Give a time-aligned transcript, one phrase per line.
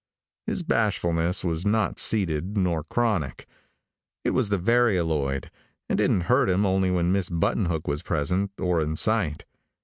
[0.47, 3.45] His bashfulness was not seated nor chronic.
[4.25, 5.51] It was the varioloid,
[5.87, 9.45] and didn't hurt him only when Miss Buttonhook was present, or in sight.